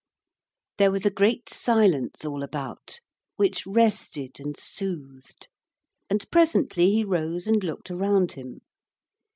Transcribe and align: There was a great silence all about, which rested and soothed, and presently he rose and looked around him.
There 0.79 0.89
was 0.89 1.05
a 1.05 1.11
great 1.11 1.47
silence 1.47 2.25
all 2.25 2.41
about, 2.41 3.01
which 3.35 3.67
rested 3.67 4.39
and 4.39 4.57
soothed, 4.57 5.47
and 6.09 6.25
presently 6.31 6.89
he 6.89 7.03
rose 7.03 7.45
and 7.45 7.63
looked 7.63 7.91
around 7.91 8.31
him. 8.31 8.61